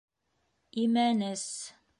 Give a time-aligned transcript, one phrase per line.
[0.85, 1.47] Имәнес.